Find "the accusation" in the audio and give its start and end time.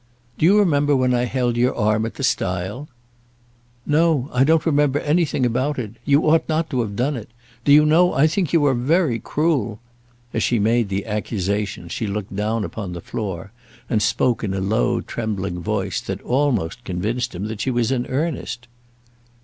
10.89-11.87